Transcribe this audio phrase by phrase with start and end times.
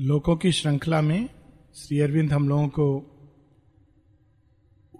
[0.00, 1.28] लोकों की श्रृंखला में
[1.76, 2.84] श्री अरविंद हम लोगों को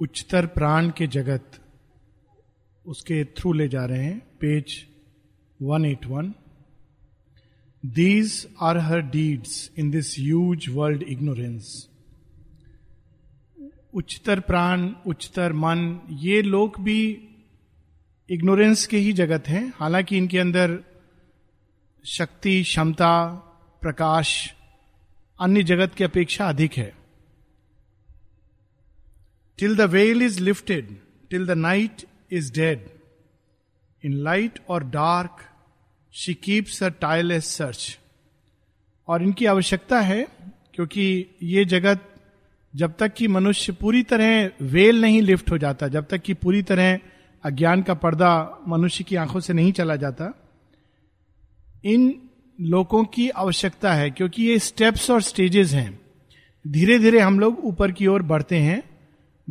[0.03, 1.59] उच्चतर प्राण के जगत
[2.93, 4.75] उसके थ्रू ले जा रहे हैं page
[5.63, 6.33] 181
[8.01, 11.73] these are her deeds in this huge world ignorance
[13.95, 15.91] उच्चतर प्राण उच्चतर मन
[16.29, 17.01] ये लोग भी
[18.37, 20.83] इग्नोरेंस के ही जगत हैं हालांकि इनके अंदर
[22.19, 23.13] शक्ति क्षमता
[23.83, 24.33] प्रकाश
[25.41, 26.93] अन्य जगत की अपेक्षा अधिक है
[29.59, 30.97] till the veil is lifted
[31.31, 32.89] till the night is dead
[34.05, 35.41] in light or dark
[36.23, 37.99] she keeps a tireless search
[39.09, 40.27] और इनकी आवश्यकता है
[40.75, 41.05] क्योंकि
[41.43, 42.09] ये जगत
[42.81, 46.63] जब तक कि मनुष्य पूरी तरह वेल नहीं लिफ्ट हो जाता जब तक कि पूरी
[46.71, 46.99] तरह
[47.45, 48.31] अज्ञान का पर्दा
[48.69, 50.33] मनुष्य की आंखों से नहीं चला जाता
[51.93, 52.07] इन
[52.61, 56.01] लोगों की आवश्यकता है क्योंकि ये स्टेप्स और स्टेजेस हैं
[56.73, 58.83] धीरे धीरे हम लोग ऊपर की ओर बढ़ते हैं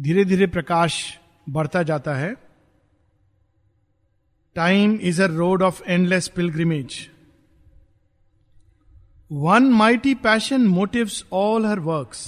[0.03, 1.00] धीरे धीरे प्रकाश
[1.50, 2.34] बढ़ता जाता है
[4.56, 6.98] time is a road of endless pilgrimage
[9.44, 12.26] one mighty passion motives all her works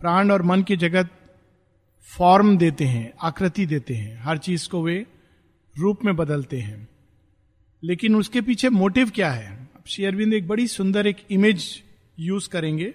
[0.00, 1.10] प्राण और मन की जगत
[2.16, 4.98] फॉर्म देते हैं आकृति देते हैं हर चीज को वे
[5.80, 6.86] रूप में बदलते हैं
[7.90, 11.64] लेकिन उसके पीछे मोटिव क्या है अब श्री अरविंद एक बड़ी सुंदर एक इमेज
[12.28, 12.92] यूज करेंगे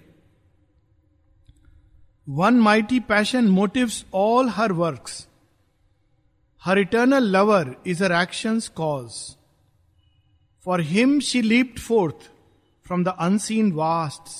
[2.40, 3.90] one mighty passion motive
[4.22, 5.08] all her work
[6.64, 9.20] her eternal lover is her action cause
[10.64, 12.28] for him she leaped forth
[12.86, 14.32] from the unseen vast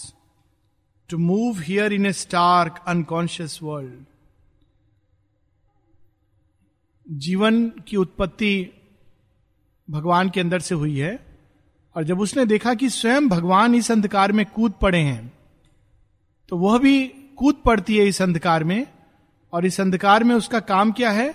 [1.11, 4.05] to move here in a stark unconscious world
[7.29, 8.53] जीवन की उत्पत्ति
[9.91, 11.19] भगवान के अंदर से हुई है
[11.97, 15.23] और जब उसने देखा कि स्वयं भगवान इस अंधकार में कूद पड़े हैं
[16.49, 16.95] तो वह भी
[17.39, 18.87] कूद पड़ती है इस अंधकार में
[19.55, 21.31] और इस अंधकार में उसका काम क्या है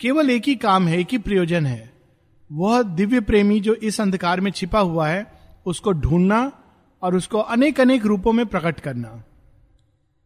[0.00, 1.92] केवल एक ही काम है एक ही प्रयोजन है
[2.62, 5.26] वह दिव्य प्रेमी जो इस अंधकार में छिपा हुआ है
[5.72, 6.40] उसको ढूंढना
[7.02, 9.20] और उसको अनेक अनेक रूपों में प्रकट करना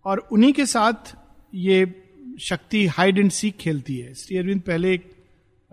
[0.06, 1.14] और उन्हीं के साथ
[1.68, 1.84] ये
[2.48, 5.10] शक्ति हाइड एंड सीख खेलती है श्री अरविंद पहले एक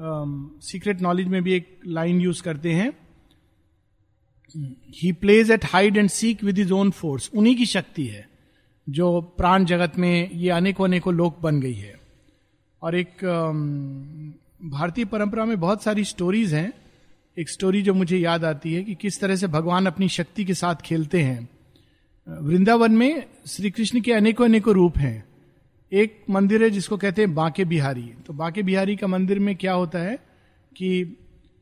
[0.02, 2.92] सीक्रेट um, नॉलेज में भी एक लाइन यूज करते हैं
[5.00, 8.28] he plays at hide and seek with his own force उन्हीं की शक्ति है
[8.98, 11.96] जो प्राण जगत में ये अनेकों अनेकों लोक बन गई है
[12.84, 16.72] और एक um, भारतीय परंपरा में बहुत सारी स्टोरीज हैं
[17.40, 20.54] एक स्टोरी जो मुझे याद आती है कि किस तरह से भगवान अपनी शक्ति के
[20.54, 21.48] साथ खेलते हैं
[22.46, 25.18] वृंदावन में श्री कृष्ण के अनेकों अनेकों रूप हैं
[25.94, 29.74] एक मंदिर है जिसको कहते हैं बांके बिहारी तो बांके बिहारी का मंदिर में क्या
[29.74, 30.16] होता है
[30.78, 31.02] कि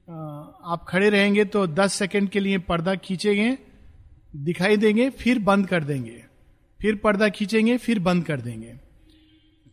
[0.10, 3.58] आप खड़े रहेंगे तो 10 सेकंड के लिए पर्दा खींचेंगे
[4.46, 6.24] दिखाई देंगे फिर बंद कर देंगे
[6.82, 8.74] फिर पर्दा खींचेंगे फिर बंद कर देंगे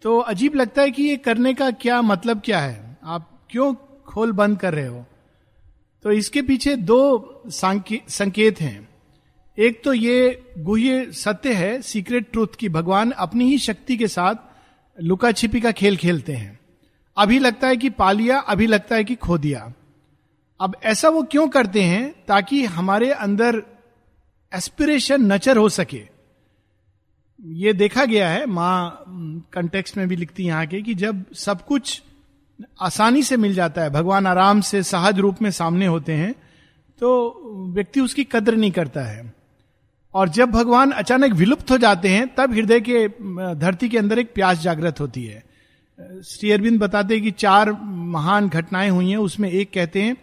[0.02, 3.72] तो अजीब लगता है कि ये करने का क्या मतलब क्या है आप क्यों
[4.12, 5.04] खोल बंद कर रहे हो
[6.02, 7.00] तो इसके पीछे दो
[7.54, 8.78] संकेत हैं
[9.66, 10.12] एक तो ये
[10.66, 14.36] गुह्य सत्य है सीक्रेट ट्रूथ की भगवान अपनी ही शक्ति के साथ
[15.10, 16.58] लुका छिपी का खेल खेलते हैं
[17.24, 19.60] अभी लगता है कि पा लिया अभी लगता है कि खो दिया
[20.66, 23.62] अब ऐसा वो क्यों करते हैं ताकि हमारे अंदर
[24.56, 26.02] एस्पिरेशन नचर हो सके
[27.64, 28.80] ये देखा गया है माँ
[29.54, 32.00] कंटेक्स में भी लिखती यहाँ के कि जब सब कुछ
[32.88, 36.32] आसानी से मिल जाता है भगवान आराम से सहज रूप में सामने होते हैं
[37.00, 37.12] तो
[37.74, 39.22] व्यक्ति उसकी कद्र नहीं करता है
[40.16, 43.06] और जब भगवान अचानक विलुप्त हो जाते हैं तब हृदय के
[43.58, 45.42] धरती के अंदर एक प्यास जागृत होती है
[46.26, 47.70] श्री अरविंद बताते हैं कि चार
[48.16, 50.16] महान घटनाएं हुई हैं उसमें एक कहते हैं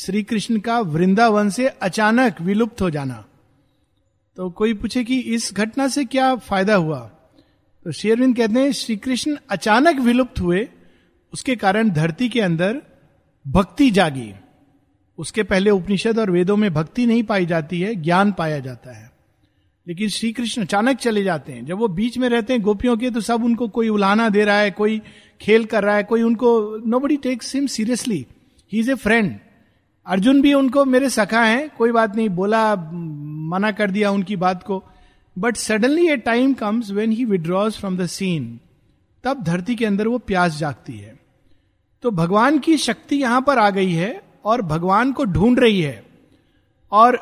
[0.00, 3.24] श्री कृष्ण का वृंदावन से अचानक विलुप्त हो जाना
[4.36, 6.98] तो कोई पूछे कि इस घटना से क्या फायदा हुआ
[7.84, 10.68] तो श्री अरविंद कहते हैं श्री कृष्ण अचानक विलुप्त हुए
[11.32, 12.80] उसके कारण धरती के अंदर
[13.54, 14.32] भक्ति जागी
[15.24, 19.08] उसके पहले उपनिषद और वेदों में भक्ति नहीं पाई जाती है ज्ञान पाया जाता है
[19.88, 23.10] लेकिन श्री कृष्ण अचानक चले जाते हैं जब वो बीच में रहते हैं गोपियों के
[23.10, 25.00] तो सब उनको कोई उलाना दे रहा है कोई
[25.40, 26.50] खेल कर रहा है कोई उनको
[27.00, 28.24] nobody takes him seriously
[28.72, 29.38] he is a friend
[30.16, 32.62] Arjun भी उनको मेरे सखा है कोई बात नहीं बोला
[33.54, 34.82] मना कर दिया उनकी बात को
[35.38, 38.58] but suddenly a time comes when he withdraws from the scene
[39.24, 41.18] तब धरती के अंदर वो प्यास जागती है
[42.02, 44.12] तो भगवान की शक्ति यहां पर आ गई है
[44.52, 46.02] और भगवान को ढूंढ रही है
[47.00, 47.16] और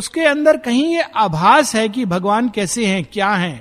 [0.00, 3.58] उसके अंदर कहीं ये आभास है कि भगवान कैसे हैं क्या हैं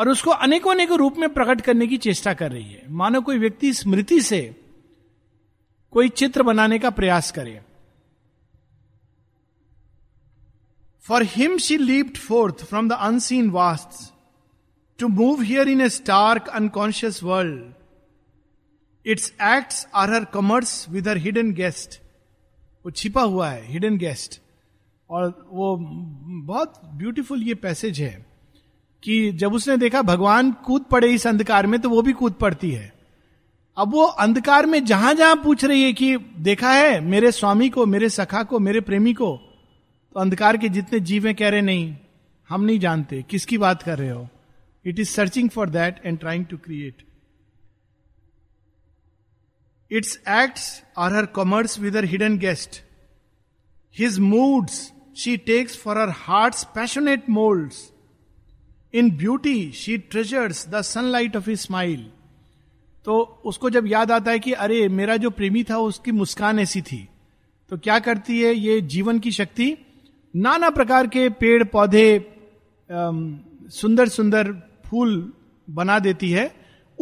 [0.00, 3.38] और उसको अनेकों अनेकों रूप में प्रकट करने की चेष्टा कर रही है मानो कोई
[3.38, 4.40] व्यक्ति स्मृति से
[5.92, 7.60] कोई चित्र बनाने का प्रयास करे
[11.08, 14.02] for him she leaped forth from the unseen vast
[15.00, 21.16] to move here in a stark unconscious world its acts are her commerce with her
[21.26, 22.00] hidden guest
[22.84, 24.40] वो छिपा हुआ है हिडन गेस्ट
[25.10, 28.12] और वो बहुत ब्यूटीफुल ये पैसेज है
[29.04, 32.70] कि जब उसने देखा भगवान कूद पड़े इस अंधकार में तो वो भी कूद पड़ती
[32.70, 32.92] है
[33.82, 36.16] अब वो अंधकार में जहां जहां पूछ रही है कि
[36.48, 39.30] देखा है मेरे स्वामी को मेरे सखा को मेरे प्रेमी को
[40.14, 41.94] तो अंधकार के जितने जीव है कह रहे नहीं
[42.48, 44.28] हम नहीं जानते किसकी बात कर रहे हो
[44.86, 47.02] it is searching for that and trying to create
[50.00, 50.70] its acts
[51.04, 52.80] are her commerce with her hidden guest
[54.00, 54.90] his moods
[55.22, 57.76] she takes for her heart's passionate molds.
[59.00, 62.04] In beauty she treasures the sunlight of his smile
[63.04, 63.16] तो
[63.50, 67.00] उसको जब याद आता है कि अरे मेरा जो प्रेमी था उसकी मुस्कान ऐसी थी
[67.68, 69.66] तो क्या करती है ये जीवन की शक्ति
[70.46, 72.06] नाना प्रकार के पेड़ पौधे
[73.80, 74.52] सुंदर सुंदर
[74.90, 75.16] फूल
[75.80, 76.50] बना देती है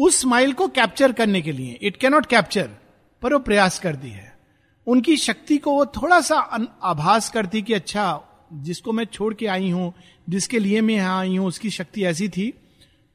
[0.07, 2.71] उस स्माइल को कैप्चर करने के लिए इट कैनॉट कैप्चर
[3.23, 4.36] पर वो प्रयास करती है
[4.89, 6.37] उनकी शक्ति को वो थोड़ा सा
[6.91, 8.05] आभास करती कि अच्छा
[8.67, 9.91] जिसको मैं छोड़ के आई हूं
[10.31, 12.53] जिसके लिए मैं यहां आई हूं उसकी शक्ति ऐसी थी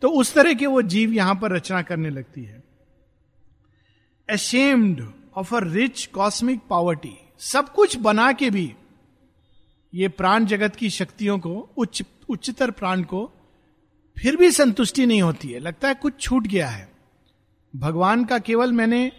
[0.01, 2.61] तो उस तरह के वो जीव यहां पर रचना करने लगती है
[4.37, 5.05] ashamed
[5.37, 7.15] of a rich cosmic poverty
[7.51, 8.71] सब कुछ बना के भी
[9.95, 11.53] ये प्राण जगत की शक्तियों को
[11.83, 13.23] उच्च उच्चतर प्राण को
[14.21, 16.87] फिर भी संतुष्टि नहीं होती है लगता है कुछ छूट गया है
[17.85, 19.09] भगवान का केवल मैंने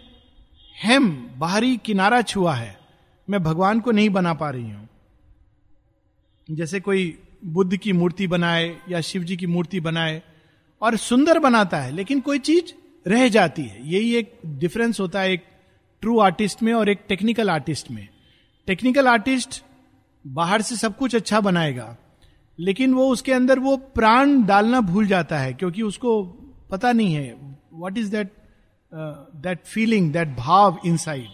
[0.81, 1.09] हेम
[1.39, 2.75] बाहरी किनारा छुआ है
[3.29, 7.03] मैं भगवान को नहीं बना पा रही हूं जैसे कोई
[7.57, 10.21] बुद्ध की मूर्ति बनाए या शिव जी की मूर्ति बनाए
[10.81, 12.73] और सुंदर बनाता है लेकिन कोई चीज
[13.07, 15.43] रह जाती है यही एक डिफरेंस होता है एक
[16.01, 18.07] ट्रू आर्टिस्ट में और एक टेक्निकल आर्टिस्ट में
[18.67, 19.61] टेक्निकल आर्टिस्ट
[20.39, 21.95] बाहर से सब कुछ अच्छा बनाएगा
[22.59, 26.21] लेकिन वो उसके अंदर वो प्राण डालना भूल जाता है क्योंकि उसको
[26.71, 27.33] पता नहीं है
[27.73, 28.31] what is that
[28.93, 31.29] that feeling, that bhav inside.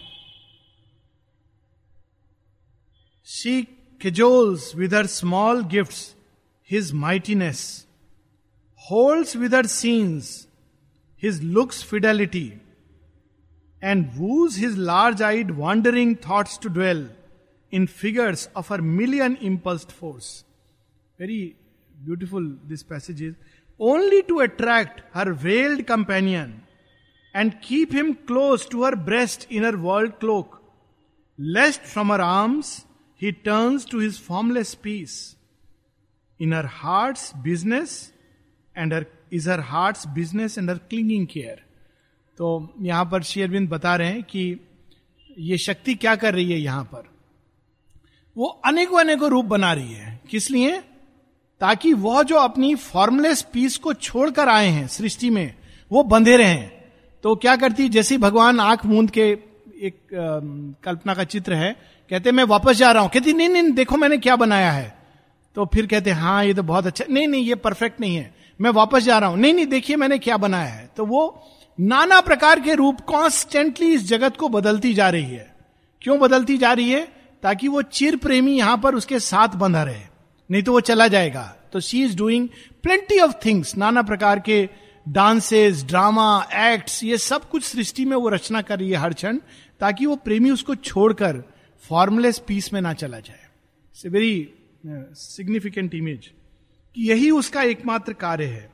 [3.22, 3.68] She
[4.00, 6.14] cajoles with her small gifts
[6.62, 7.86] his mightiness,
[8.74, 10.48] holds with her scenes
[11.16, 12.58] his looks' fidelity,
[13.82, 17.08] and woos his large-eyed wandering thoughts to dwell
[17.70, 20.44] in figures of her million impulsed force.
[21.18, 21.56] Very
[22.04, 23.34] beautiful this passage is.
[23.78, 26.56] Only to attract her veiled companion
[27.36, 30.58] and keep him close to her breast in her world cloak
[31.56, 32.76] lest from her arms
[33.22, 35.12] he turns to his formless peace
[36.42, 37.92] in her heart's business
[38.76, 41.62] and her is her heart's business and her clinging care
[42.36, 42.50] तो
[42.82, 44.44] यहां पर श्री अरविंद बता रहे हैं कि
[45.50, 47.08] ये शक्ति क्या कर रही है यहां पर
[48.36, 50.80] वो अनेकों अनेकों रूप बना रही है किस लिए
[51.60, 55.52] ताकि वह जो अपनी फॉर्मलेस पीस को छोड़कर आए हैं सृष्टि में
[55.92, 56.78] वो बंधे रहे हैं
[57.22, 61.72] तो क्या करती जैसे भगवान आंख मूंद के एक आ, कल्पना का चित्र है
[62.10, 64.92] कहते मैं वापस जा रहा हूं कहती नहीं नहीं देखो मैंने क्या बनाया है
[65.54, 68.32] तो फिर कहते हाँ ये तो बहुत अच्छा नहीं नहीं ये परफेक्ट नहीं है
[68.64, 71.22] मैं वापस जा रहा हूं नहीं नहीं देखिए मैंने क्या बनाया है तो वो
[71.92, 75.46] नाना प्रकार के रूप कॉन्स्टेंटली इस जगत को बदलती जा रही है
[76.02, 77.06] क्यों बदलती जा रही है
[77.42, 80.00] ताकि वो चिर प्रेमी यहां पर उसके साथ बंधा रहे
[80.50, 81.42] नहीं तो वो चला जाएगा
[81.72, 82.48] तो she is doing
[82.82, 84.58] plenty of things नाना प्रकार के
[85.08, 86.30] डांसेस ड्रामा
[86.66, 89.38] एक्ट्स ये सब कुछ सृष्टि में वो रचना कर रही है हर क्षण
[89.80, 91.42] ताकि वो प्रेमी उसको छोड़कर
[91.88, 94.48] फॉर्मलेस पीस में ना चला जाए इट्स वेरी
[95.20, 96.26] सिग्निफिकेंट इमेज
[96.94, 98.68] कि यही उसका एकमात्र कार्य है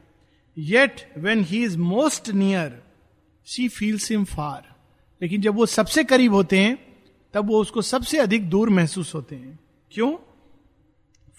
[0.71, 2.79] yet when he is most near
[3.53, 4.63] she feels him far
[5.23, 6.77] लेकिन जब वो सबसे करीब होते हैं
[7.35, 9.59] तब वो उसको सबसे अधिक दूर महसूस होते हैं
[9.93, 10.15] क्यों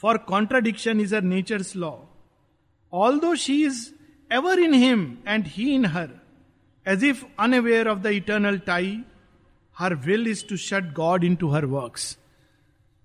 [0.01, 1.93] for contradiction is our nature law
[3.19, 3.79] although she is
[4.33, 6.09] ever in him and he in her
[6.93, 8.97] as if unaware of the eternal tie
[9.79, 11.97] her will is to shut God into her work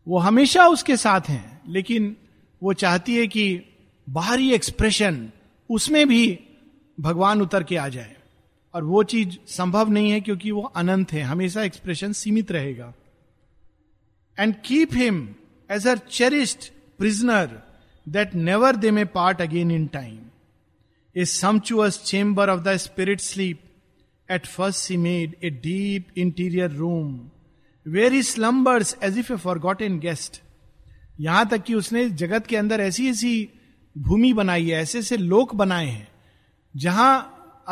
[0.09, 2.15] वो हमेशा उसके साथ हैं लेकिन
[2.63, 3.45] वो चाहती है कि
[4.19, 5.29] बाहरी एक्सप्रेशन
[5.79, 6.23] उसमें भी
[7.01, 8.17] भगवान उतर के आ जाए
[8.75, 12.93] और वो चीज संभव नहीं है क्योंकि वो अनंत है हमेशा एक्सप्रेशन सीमित रहेगा
[14.39, 15.27] and keep him
[15.75, 17.61] as a cherished prisoner
[18.17, 20.19] that never they may part again in time
[21.19, 23.61] sumptuous chamber of the spirit sleep
[24.33, 27.19] at first she made a deep interior room
[27.93, 29.37] where he slumbers as if a
[29.83, 30.41] forgotten guest
[31.21, 33.35] यहां तक कि उसने जगत के अंदर ऐसी ऐसी
[34.07, 36.09] भूमि बनाई है ऐसे ऐसे लोक बनाए हैं
[36.85, 37.11] जहां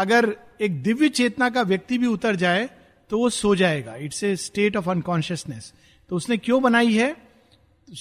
[0.02, 2.68] अगर एक दिव्य चेतना का व्यक्ति भी उतर जाए
[3.10, 5.72] तो वो सो जाएगा it's a state of unconsciousness
[6.08, 7.14] तो उसने क्यों बनाई है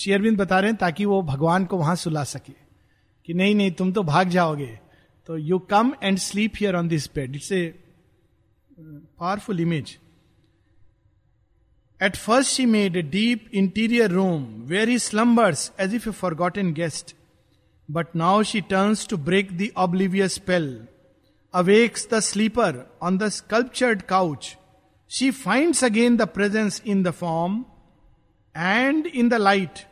[0.02, 2.54] शेयरबिंद बता रहे हैं ताकि वो भगवान को वहां सुला सके
[3.26, 4.70] कि नहीं नहीं तुम तो भाग जाओगे
[5.27, 7.63] तो you come and sleep here on this bed it's a
[8.79, 9.97] powerful image
[12.01, 16.73] at first she made a deep interior room where he slumbers as if a forgotten
[16.81, 17.15] guest
[17.89, 20.69] but now she turns to break the oblivious spell
[21.55, 24.57] awakes the sleeper on the sculptured couch,
[25.11, 27.65] she finds again the presence in the form
[28.55, 29.87] and in the light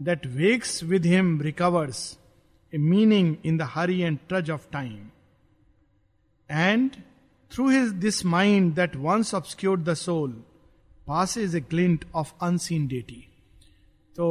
[0.00, 2.16] that wakes with him recovers
[2.73, 5.11] a meaning in the hurry and trudge of time.
[6.49, 6.97] And
[7.49, 10.31] through his this mind that once obscured the soul
[11.07, 13.21] passes a glint of unseen deity.
[14.15, 14.27] तो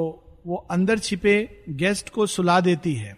[0.47, 1.35] वो अंदर छिपे
[1.83, 3.17] guest को सुला देती है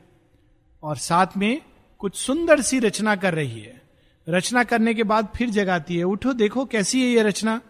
[0.90, 1.60] और साथ में
[1.98, 3.80] कुछ सुंदर सी रचना कर रही है
[4.28, 7.60] रचना करने के बाद फिर जगाती है उठो देखो कैसी है ये रचना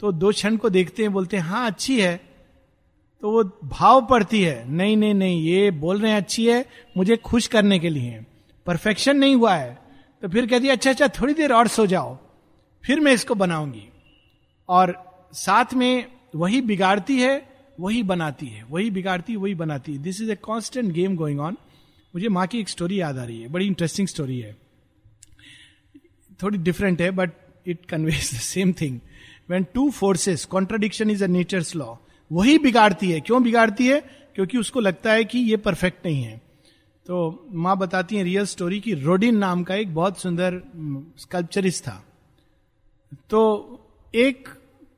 [0.00, 2.14] तो दो क्षण को देखते हैं बोलते हैं हाँ अच्छी है
[3.20, 6.64] तो वो भाव पड़ती है नहीं नहीं नहीं ये बोल रहे हैं अच्छी है
[6.96, 8.18] मुझे खुश करने के लिए
[8.66, 9.74] परफेक्शन नहीं हुआ है
[10.22, 12.16] तो फिर कहती है अच्छा अच्छा थोड़ी देर और सो जाओ
[12.86, 13.88] फिर मैं इसको बनाऊंगी
[14.78, 14.94] और
[15.44, 16.04] साथ में
[16.36, 17.32] वही बिगाड़ती है
[17.80, 21.56] वही बनाती है वही बिगाड़ती वही बनाती है this is a constant game going on
[22.14, 24.54] मुझे माँ की एक स्टोरी याद आ रही है बड़ी इंटरेस्टिंग स्टोरी है
[26.42, 27.30] थोड़ी डिफरेंट है but
[27.74, 28.98] it conveys the same thing
[29.50, 31.94] when two forces contradiction is a nature's law
[32.32, 34.00] वही बिगाड़ती है क्यों बिगाड़ती है
[34.34, 36.40] क्योंकि उसको लगता है कि ये परफेक्ट नहीं है
[37.06, 40.60] तो माँ बताती हैं रियल स्टोरी कि रोडिन नाम का एक बहुत सुंदर
[41.22, 42.02] स्कल्पचरिस्ट था
[43.30, 43.42] तो
[44.24, 44.48] एक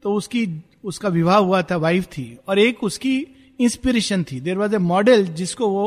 [0.03, 0.49] तो उसकी
[0.89, 3.17] उसका विवाह हुआ था वाइफ थी और एक उसकी
[3.61, 5.87] इंस्पिरेशन थी देर वॉज ए मॉडल जिसको वो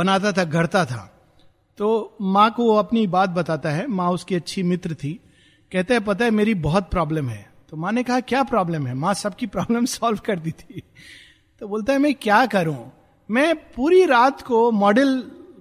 [0.00, 1.08] बनाता था घड़ता था
[1.78, 1.88] तो
[2.20, 5.12] माँ को वो अपनी बात बताता है माँ उसकी अच्छी मित्र थी
[5.72, 8.94] कहते हैं पता है मेरी बहुत प्रॉब्लम है तो माँ ने कहा क्या प्रॉब्लम है
[8.94, 10.82] माँ सबकी प्रॉब्लम सॉल्व कर दी थी
[11.58, 12.74] तो बोलता है मैं क्या करूं
[13.34, 15.16] मैं पूरी रात को मॉडल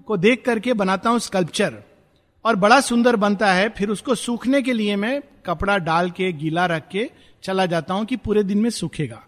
[0.08, 1.82] को देख करके बनाता हूं स्कल्पचर
[2.46, 6.66] और बड़ा सुंदर बनता है फिर उसको सूखने के लिए मैं कपड़ा डाल के गीला
[6.76, 7.10] रख के
[7.44, 9.24] चला जाता हूं कि पूरे दिन में सूखेगा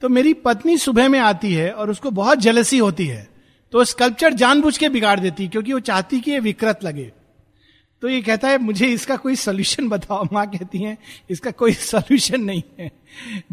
[0.00, 3.28] तो मेरी पत्नी सुबह में आती है और उसको बहुत जलसी होती है
[3.72, 7.10] तो स्कल्पचर जानबूझ के बिगाड़ देती क्योंकि वो चाहती कि ये विकृत लगे
[8.04, 10.96] तो ये कहता है मुझे इसका कोई सोल्यूशन बताओ माँ कहती है
[11.30, 12.90] इसका कोई सोल्यूशन नहीं है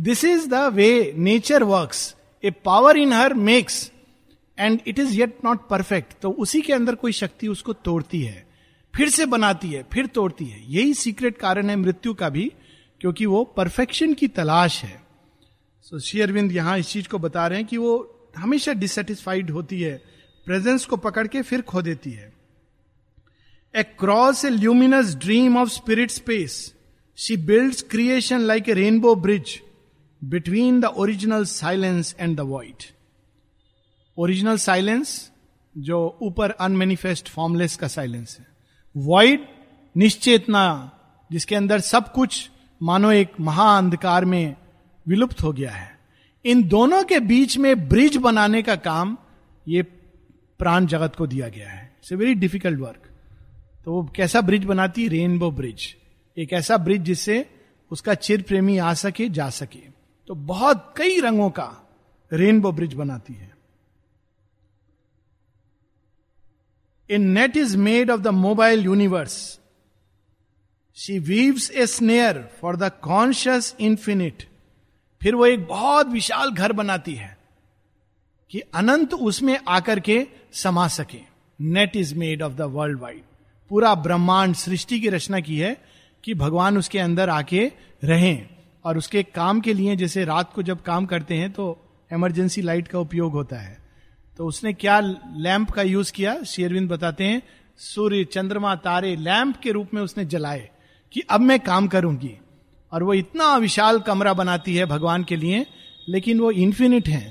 [0.07, 0.87] this is the way
[1.27, 1.91] nature work
[2.45, 3.79] a power in her makes
[4.59, 8.45] and it is yet not perfect तो उसी के अंदर कोई शक्ति उसको तोड़ती है
[8.95, 12.45] फिर से बनाती है फिर तोड़ती है यही सीक्रेट कारण है मृत्यु का भी
[13.01, 14.95] क्योंकि वो परफेक्शन की तलाश है
[15.81, 17.95] सो so, श्री अरविंद यहां इस चीज को बता रहे हैं कि वो
[18.37, 19.95] हमेशा डिससेटिस्फाइड होती है
[20.45, 22.31] प्रेजेंस को पकड़ के फिर खो देती है
[23.79, 26.53] Across a luminous dream of spirit space
[27.25, 29.59] she builds creation like a rainbow bridge
[30.31, 32.81] between the original silence and the void.
[34.23, 35.13] Original silence
[35.89, 38.45] जो ऊपर अनमेनिफेस्ट फॉर्मलेस का साइलेंस है
[39.05, 39.45] वॉइड
[39.97, 40.63] निश्चेतना
[41.31, 42.49] जिसके अंदर सब कुछ
[42.89, 44.55] मानो एक महाअंधकार में
[45.07, 45.89] विलुप्त हो गया है
[46.51, 49.15] इन दोनों के बीच में ब्रिज बनाने का काम
[49.67, 49.81] ये
[50.61, 53.09] प्राण जगत को दिया गया है it's a very difficult work
[53.85, 55.85] तो वो कैसा ब्रिज बनाती रेनबो ब्रिज
[56.39, 57.45] एक ऐसा ब्रिज जिससे
[57.91, 59.79] उसका चिर प्रेमी आ सके जा सके
[60.27, 61.69] तो बहुत कई रंगों का
[62.33, 63.49] रेनबो ब्रिज बनाती है
[67.09, 69.37] a net is made of the mobile universe
[71.05, 74.47] she weaves a snare for the conscious infinite
[75.21, 77.35] फिर वो एक बहुत विशाल घर बनाती है
[78.51, 80.25] कि अनंत उसमें आकर के
[80.63, 81.19] समा सके
[81.75, 83.23] net is made of the world wide
[83.71, 85.75] पूरा ब्रह्मांड सृष्टि की रचना की है
[86.23, 87.65] कि भगवान उसके अंदर आके
[88.03, 88.45] रहें
[88.85, 91.65] और उसके काम के लिए जैसे रात को जब काम करते हैं तो
[92.13, 93.77] इमरजेंसी लाइट का उपयोग होता है
[94.37, 94.99] तो उसने क्या
[95.45, 97.41] लैंप का यूज किया शेरविंद बताते हैं
[97.85, 100.69] सूर्य चंद्रमा तारे लैंप के रूप में उसने जलाए
[101.13, 102.35] कि अब मैं काम करूंगी
[102.93, 105.65] और वो इतना विशाल कमरा बनाती है भगवान के लिए
[106.09, 107.25] लेकिन वो इन्फिनिट है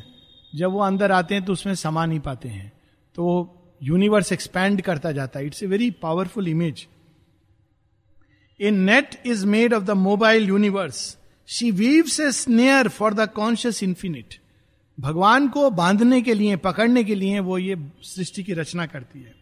[0.63, 2.71] जब वो अंदर आते हैं तो उसमें समा नहीं पाते हैं
[3.15, 3.29] तो
[3.83, 6.87] यूनिवर्स एक्सपैंड करता जाता है it's a very powerful image
[8.61, 10.99] a net is made of the mobile universe
[11.57, 14.35] she weaves a snare for the conscious infinite
[15.07, 17.77] भगवान को बांधने के लिए पकड़ने के लिए वो ये
[18.11, 19.35] सृष्टि की रचना करती है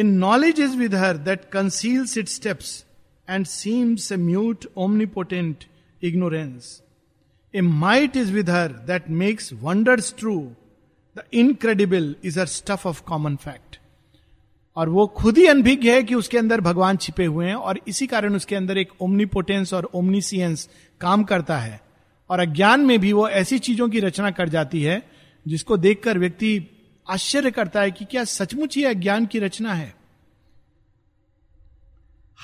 [0.00, 2.72] in knowledge is with her that conceals it steps
[3.30, 5.64] and seems a mute omnipotent
[6.10, 6.80] ignorance
[7.56, 10.36] a might is with her that makes wonders true
[11.18, 13.76] the incredible is her stuff of common fact
[14.80, 18.06] और वो खुद ही अनभिज्ञ है कि उसके अंदर भगवान छिपे हुए हैं और इसी
[18.06, 20.68] कारण उसके अंदर एक ओमनीपोटेंस और ओमनीसियंस
[21.00, 21.80] काम करता है
[22.30, 25.02] और अज्ञान में भी वो ऐसी चीजों की रचना कर जाती है
[25.52, 26.50] जिसको देखकर व्यक्ति
[27.16, 29.92] आश्चर्य करता है कि क्या सचमुच ही अज्ञान की रचना है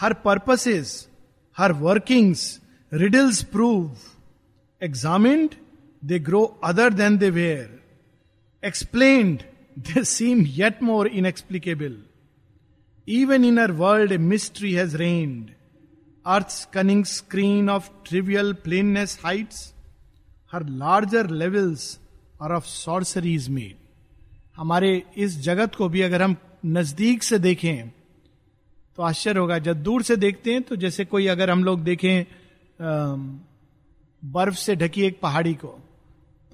[0.00, 0.96] her purposes
[1.58, 2.44] her workings
[3.04, 3.90] riddles prove
[4.84, 5.54] examined
[6.12, 7.68] they grow other than they were
[8.70, 9.44] explained,
[9.76, 11.96] they seem yet more inexplicable.
[13.06, 15.52] Even in our world, a mystery has reigned.
[16.26, 19.74] Earth's cunning screen of trivial plainness hides,
[20.52, 21.98] her larger levels
[22.40, 23.76] are of sorcery is made.
[24.58, 24.90] हमारे
[25.24, 26.36] इस जगत को भी अगर हम
[26.76, 27.88] नजदीक से देखें
[28.96, 32.24] तो आश्चर्य होगा जब दूर से देखते हैं तो जैसे कोई अगर हम लोग देखें
[34.36, 35.78] बर्फ से ढकी एक पहाड़ी को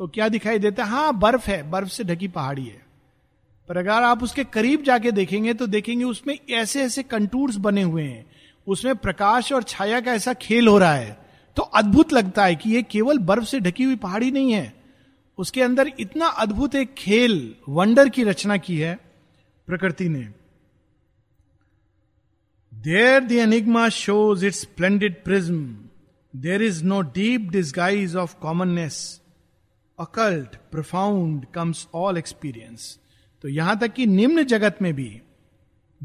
[0.00, 2.80] तो क्या दिखाई देता है हाँ बर्फ है बर्फ से ढकी पहाड़ी है
[3.68, 8.02] पर अगर आप उसके करीब जाके देखेंगे तो देखेंगे उसमें ऐसे ऐसे कंटूर्स बने हुए
[8.04, 8.24] हैं
[8.74, 11.16] उसमें प्रकाश और छाया का ऐसा खेल हो रहा है
[11.56, 14.72] तो अद्भुत लगता है कि यह केवल बर्फ से ढकी हुई पहाड़ी नहीं है
[15.44, 17.38] उसके अंदर इतना अद्भुत एक खेल
[17.80, 18.94] वंडर की रचना की है
[19.66, 20.28] प्रकृति ने
[22.88, 25.64] there the enigma shows its splendid prism
[26.48, 29.19] there is no deep disguise of commonness
[30.00, 32.96] occult profound comes all experience
[33.42, 35.10] तो यहां तक कि निम्न जगत में भी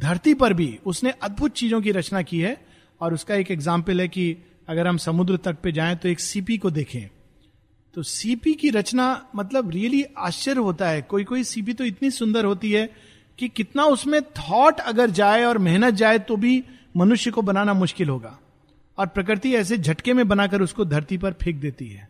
[0.05, 2.55] धरती पर भी उसने अद्भुत चीजों की रचना की है
[3.01, 4.25] और उसका एक एग्जाम्पल है कि
[4.69, 7.07] अगर हम समुद्र तट पे जाएं तो एक सीपी को देखें
[7.93, 12.45] तो सीपी की रचना मतलब रियली आश्चर्य होता है कोई कोई सीपी तो इतनी सुंदर
[12.45, 12.89] होती है
[13.39, 16.61] कि कितना उसमें थॉट अगर जाए और मेहनत जाए तो भी
[16.97, 18.37] मनुष्य को बनाना मुश्किल होगा
[18.99, 22.09] और प्रकृति ऐसे झटके में बनाकर उसको धरती पर फेंक देती है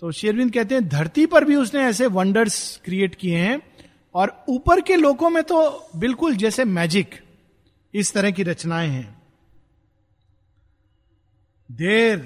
[0.00, 2.54] तो शेरविंद कहते हैं धरती पर भी उसने ऐसे वंडर्स
[2.84, 3.60] क्रिएट किए हैं
[4.20, 5.58] और ऊपर के लोगों में तो
[6.04, 7.14] बिल्कुल जैसे मैजिक
[8.02, 9.08] इस तरह की रचनाएं हैं
[11.82, 12.18] there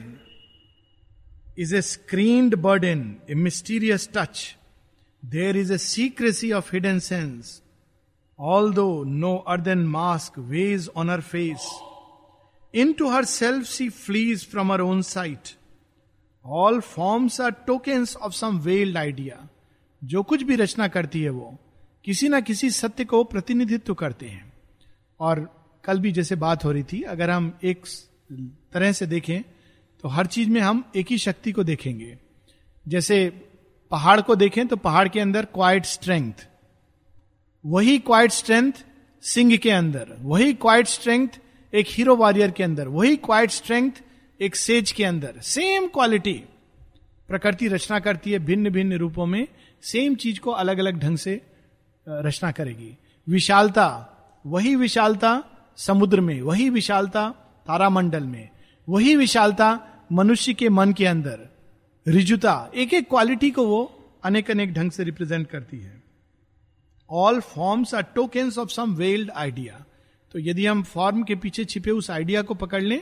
[1.62, 4.44] is a bird burden a mysterious touch
[5.34, 7.60] there is a secrecy of hidden sense
[8.74, 8.86] although
[9.24, 11.68] no earthen mask was on her face
[13.00, 15.54] into herself she flees from her own sight
[16.52, 19.46] all forms are tokens of some veiled idea
[20.12, 21.54] जो कुछ भी रचना करती है वो
[22.04, 24.52] किसी ना किसी सत्य को प्रतिनिधित्व करते हैं
[25.28, 25.48] और
[25.84, 27.86] कल भी जैसे बात हो रही थी अगर हम एक
[28.72, 29.40] तरह से देखें
[30.02, 32.16] तो हर चीज में हम एक ही शक्ति को देखेंगे
[32.94, 33.18] जैसे
[33.90, 36.46] पहाड़ को देखें तो पहाड़ के अंदर क्वाइट स्ट्रेंथ
[37.76, 38.84] वही क्वाइट स्ट्रेंथ
[39.32, 41.38] सिंह के अंदर वही क्वाइट स्ट्रेंथ
[41.82, 44.02] एक हीरो वॉरियर के अंदर वही क्वाइट स्ट्रेंथ
[44.42, 46.32] एक सेज के अंदर सेम क्वालिटी
[47.28, 49.46] प्रकृति रचना करती है भिन्न भिन्न रूपों में
[49.90, 51.40] सेम चीज को अलग अलग ढंग से
[52.08, 52.96] रचना करेगी
[53.32, 53.86] विशालता
[54.54, 55.32] वही विशालता
[55.86, 57.28] समुद्र में वही विशालता
[57.66, 58.48] तारामंडल में
[58.88, 59.68] वही विशालता
[60.12, 61.48] मनुष्य के मन के अंदर
[62.08, 63.82] रिजुता एक एक क्वालिटी को वो
[64.24, 66.02] अनेक अनेक ढंग से रिप्रेजेंट करती है
[67.24, 69.84] all forms are token of some veiled idea
[70.32, 73.00] तो यदि हम फॉर्म के पीछे छिपे उस आइडिया को पकड़ लें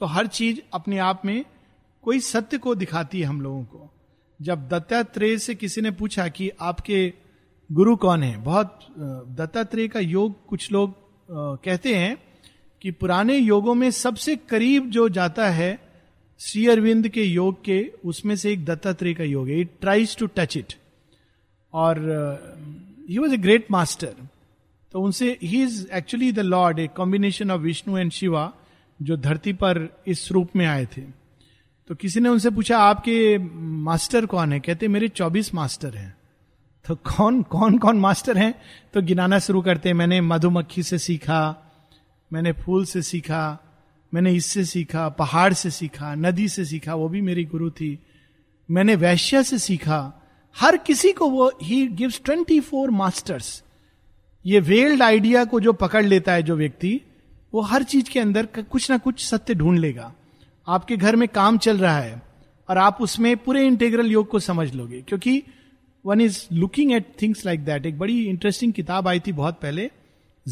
[0.00, 1.44] तो हर चीज अपने आप में
[2.02, 3.88] कोई सत्य को दिखाती है हम लोगों को
[4.48, 7.00] जब दत्तात्रेय से किसी ने पूछा कि आपके
[7.78, 8.78] गुरु कौन है बहुत
[9.40, 10.94] दत्तात्रेय का योग कुछ लोग
[11.64, 12.16] कहते हैं
[12.82, 15.68] कि पुराने योगों में सबसे करीब जो जाता है
[16.46, 17.78] श्री अरविंद के योग के
[18.12, 20.72] उसमें से एक दत्तात्रेय का योग है it tries to touch it
[21.82, 21.98] और
[23.10, 24.14] he was a great master
[24.92, 28.52] तो उनसे he is actually the Lord a combination of Vishnu and Shiva
[29.08, 31.02] जो धरती पर इस रूप में आए थे
[31.88, 33.38] तो किसी ने उनसे पूछा आपके
[33.88, 36.16] मास्टर कौन है कहते मेरे चौबीस मास्टर हैं
[36.88, 38.54] तो कौन कौन कौन मास्टर हैं
[38.94, 41.40] तो गिनाना शुरू करते हैं मैंने मधुमक्खी से सीखा
[42.32, 43.40] मैंने फूल से सीखा
[44.14, 47.98] मैंने इससे सीखा पहाड़ से सीखा नदी से सीखा वो भी मेरी गुरु थी
[48.76, 50.00] मैंने वैश्य से सीखा
[50.60, 53.62] हर किसी को वो he gives twenty four masters
[54.46, 56.98] ये वेल्ड आइडिया को जो पकड़ लेता है जो व्यक्ति
[57.54, 60.12] वो हर चीज के अंदर कुछ ना कुछ सत्य ढूंढ लेगा
[60.74, 62.20] आपके घर में काम चल रहा है
[62.70, 65.42] और आप उसमें पूरे इंटेग्रल योग को समझ लोगे क्योंकि
[66.06, 69.90] one is looking at things like that एक बड़ी इंटरेस्टिंग किताब आई थी बहुत पहले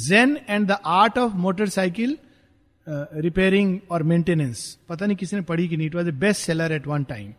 [0.06, 2.16] Zen and the art of motorcycle
[3.24, 6.72] repairing और मेंटेनेंस पता नहीं किसी ने पढ़ी कि नहीं it was a best seller
[6.72, 7.32] at one time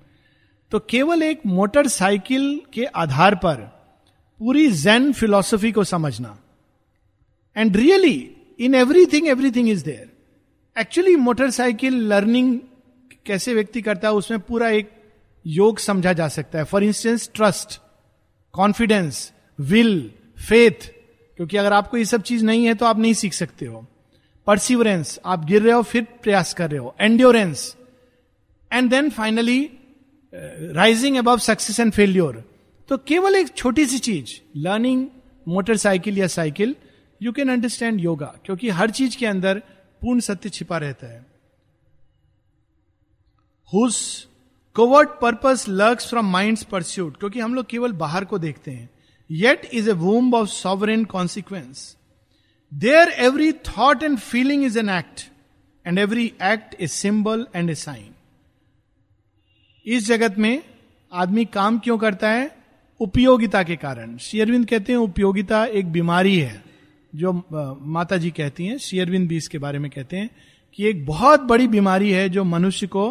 [0.71, 3.55] तो केवल एक मोटरसाइकिल के आधार पर
[4.39, 6.37] पूरी जेन फिलोसफी को समझना
[7.57, 12.57] and really really, in everything everything is there actually motorcycle learning
[13.25, 14.89] कैसे व्यक्ति करता है उसमें पूरा एक
[15.59, 17.79] योग समझा जा सकता है for instance trust
[18.53, 19.31] confidence
[19.69, 19.93] will
[20.47, 20.87] faith
[21.37, 23.85] क्योंकि अगर आपको ये सब चीज नहीं है तो आप नहीं सीख सकते हो
[24.47, 27.63] परसिवरेंस आप गिर रहे हो फिर प्रयास कर रहे हो endurance
[28.73, 29.59] and then finally
[30.79, 32.43] rising above success and failure
[32.89, 35.05] तो केवल एक छोटी सी चीज लर्निंग
[35.53, 36.75] मोटरसाइकिल या cycle
[37.23, 39.59] you can understand yoga क्योंकि हर चीज के अंदर
[40.01, 41.19] पूर्ण सत्य छिपा रहता है
[43.73, 43.97] whose
[44.75, 48.89] covert purpose lurks from mind pursuit क्योंकि हम लोग केवल बाहर को देखते हैं
[49.41, 51.95] yet is a womb of sovereign consequence
[52.83, 55.25] there every thought and feeling is an act
[55.87, 58.13] and every act is symbol and a sign
[59.95, 60.57] इस जगत में
[61.23, 62.49] आदमी काम क्यों करता है
[63.01, 66.57] उपयोगिता के कारण श्री अरविंद कहते हैं उपयोगिता एक बीमारी है
[67.15, 67.31] जो
[67.93, 70.29] माता जी कहती हैं शेयरविंद भी इसके बारे में कहते हैं
[70.73, 73.07] कि एक बहुत बड़ी बीमारी है जो मनुष्य को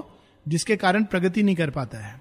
[0.49, 2.21] जिसके कारण प्रगति नहीं कर पाता है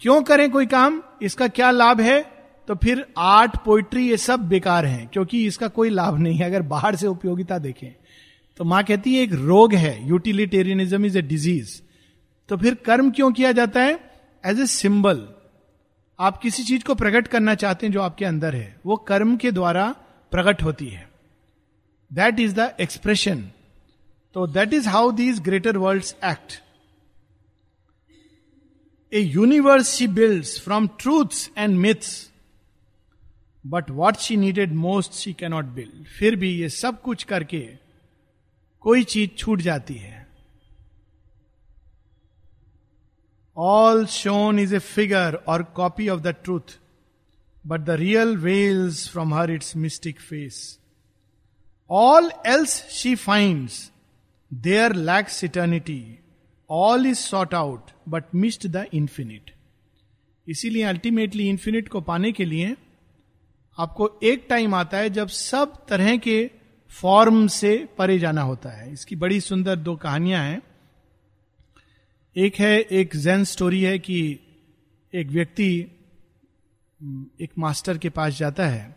[0.00, 2.20] क्यों करें कोई काम इसका क्या लाभ है
[2.68, 6.62] तो फिर आर्ट पोइट्री ये सब बेकार हैं क्योंकि इसका कोई लाभ नहीं है अगर
[6.72, 7.90] बाहर से उपयोगिता देखें
[8.56, 11.80] तो मां कहती है एक रोग है यूटिलिटेरियनिज्म इज ए डिजीज
[12.48, 13.98] तो फिर कर्म क्यों किया जाता है
[14.46, 15.26] एज ए सिंबल
[16.26, 19.50] आप किसी चीज को प्रकट करना चाहते हैं जो आपके अंदर है वो कर्म के
[19.52, 19.94] द्वारा
[20.32, 21.08] प्रकट होती है
[22.18, 23.40] दैट इज द एक्सप्रेशन
[24.34, 26.58] तो that is how these greater world act
[29.14, 32.10] a universe she build from truths and myths
[33.74, 37.60] but what she needed most she cannot build फिर भी ये सब कुछ करके
[38.88, 40.20] कोई चीज छूट जाती है
[43.72, 46.78] all shown is a figure or copy of the truth
[47.64, 50.78] but the real veils from her its mystic face.
[51.88, 53.90] All else she finds,
[54.50, 56.20] there lacks eternity.
[56.66, 59.50] All is sought out, but missed the infinite.
[60.50, 62.74] इसीलिए ultimately infinite को पाने के लिए
[63.80, 66.38] आपको एक time आता है जब सब तरह के
[67.00, 70.60] फॉर्म से परे जाना होता है इसकी बड़ी सुंदर दो कहानियां हैं
[72.46, 72.72] एक है
[73.02, 74.18] एक जैन स्टोरी है कि
[75.20, 75.70] एक व्यक्ति
[77.42, 78.94] एक मास्टर के पास जाता है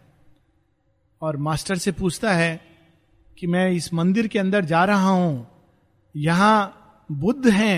[1.24, 2.60] और मास्टर से पूछता है
[3.38, 5.44] कि मैं इस मंदिर के अंदर जा रहा हूं
[6.22, 6.66] यहां
[7.22, 7.78] बुद्ध हैं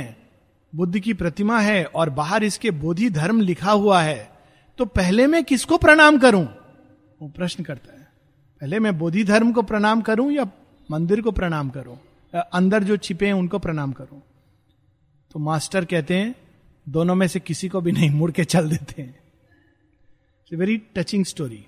[0.76, 4.18] बुद्ध की प्रतिमा है और बाहर इसके बोधि धर्म लिखा हुआ है
[4.78, 6.46] तो पहले मैं किसको प्रणाम करूं
[7.22, 8.04] वो प्रश्न करता है
[8.62, 10.46] पहले मैं बोधि धर्म को प्रणाम करूं या
[10.92, 11.96] मंदिर को प्रणाम करूं
[12.60, 14.20] अंदर जो छिपे हैं उनको प्रणाम करूं
[15.32, 16.36] तो मास्टर कहते हैं
[16.98, 19.16] दोनों में से किसी को भी नहीं मुड़ के चल देते हैं
[20.56, 21.64] very touching story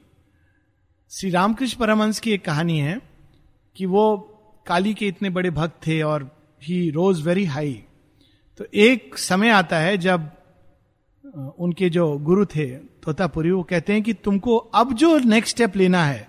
[1.12, 3.00] Shri Ramakrishna Paramahansa की एक कहानी है
[3.78, 4.06] कि वो
[4.68, 6.24] काली के इतने बड़े भक्त थे और
[6.64, 7.74] ही रोज वेरी हाई
[8.58, 10.30] तो एक समय आता है जब
[11.60, 12.66] उनके जो गुरु थे
[13.04, 16.28] तोतापुरी वो कहते हैं कि तुमको अब जो नेक्स्ट स्टेप लेना है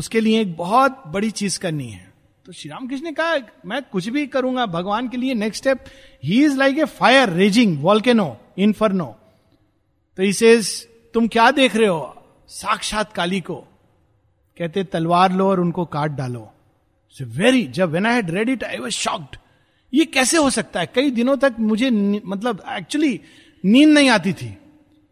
[0.00, 2.06] उसके लिए एक बहुत बड़ी चीज करनी है
[2.46, 3.36] तो श्री रामकृष्ण ने कहा
[3.70, 5.84] मैं कुछ भी करूंगा भगवान के लिए next step
[6.24, 8.36] he is like a fire raging volcano
[8.68, 9.14] inferno
[10.16, 10.40] तो इस
[11.14, 12.16] तुम क्या देख रहे हो
[12.56, 13.54] साक्षात काली को
[14.58, 16.50] कहते तलवार लो और उनको काट डालो
[17.18, 19.36] सो वेरी जब when I had read it I was shocked
[19.94, 23.20] ये कैसे हो सकता है कई दिनों तक मुझे मतलब एक्चुअली
[23.64, 24.48] नींद नहीं आती थी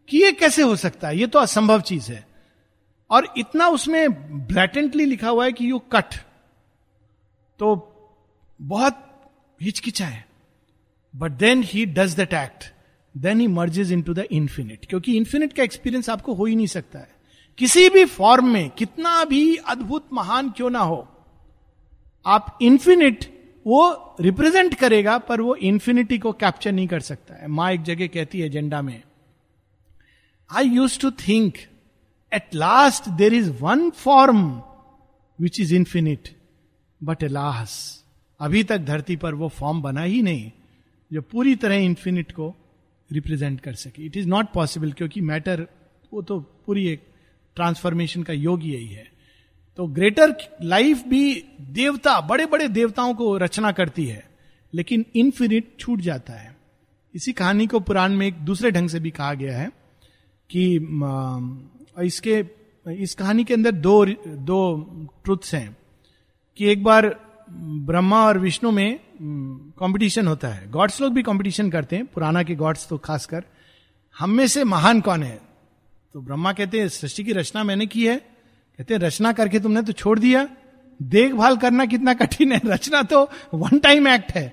[0.09, 2.25] कि ये कैसे हो सकता है ये तो असंभव चीज है
[3.17, 4.09] और इतना उसमें
[4.47, 6.15] ब्लैटेंटली लिखा हुआ है कि यू कट
[7.59, 7.75] तो
[8.73, 9.05] बहुत
[9.63, 10.25] हिचकिचा है
[11.17, 12.71] but then he does that act
[13.17, 16.99] then he merges into the infinite क्योंकि इन्फिनिट का एक्सपीरियंस आपको हो ही नहीं सकता
[16.99, 17.17] है
[17.59, 21.07] किसी भी फॉर्म में कितना भी अद्भुत महान क्यों ना हो
[22.35, 23.25] आप इन्फिनिट
[23.67, 28.07] वो रिप्रेजेंट करेगा पर वो इन्फिनिटी को कैप्चर नहीं कर सकता है माँ एक जगह
[28.15, 29.03] कहती है एजेंडा में
[30.57, 31.59] I used to think
[32.35, 34.47] at last there is one form
[35.41, 36.29] which is infinite
[37.05, 37.75] but alas
[38.43, 40.51] अभी तक धरती पर वो फॉर्म बना ही नहीं
[41.13, 42.55] जो पूरी तरह इन्फिनिट को
[43.13, 45.67] रिप्रेजेंट कर सके इट इज नॉट पॉसिबल क्योंकि मैटर
[46.15, 47.03] वो तो पूरी एक
[47.57, 49.07] ट्रांसफॉर्मेशन का योग यही है
[49.77, 50.35] तो ग्रेटर
[50.73, 51.23] लाइफ भी
[51.79, 54.23] देवता बड़े बड़े देवताओं को रचना करती है
[54.75, 56.57] लेकिन इनफिनिट छूट जाता है
[57.15, 59.71] इसी कहानी को पुराण में एक दूसरे ढंग से भी कहा गया है
[60.55, 60.65] कि
[62.07, 62.39] इसके
[63.03, 64.05] इस कहानी के अंदर दो
[64.51, 64.59] दो
[65.25, 65.75] ट्रुथ्स हैं
[66.57, 67.09] कि एक बार
[67.91, 72.55] ब्रह्मा और विष्णु में कंपटीशन होता है गॉड्स लोग भी कंपटीशन करते हैं पुराना के
[72.57, 73.45] गॉड्स तो खासकर
[74.19, 75.39] हम में से महान कौन है
[76.13, 79.83] तो ब्रह्मा कहते हैं सृष्टि की रचना मैंने की है कहते हैं रचना करके तुमने
[79.83, 80.49] तो छोड़ दिया
[81.15, 83.23] देखभाल करना कितना कठिन है रचना तो
[83.55, 84.47] वन टाइम एक्ट है